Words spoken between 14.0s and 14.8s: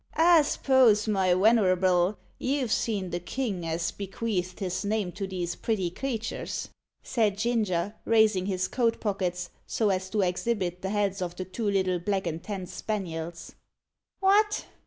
"What!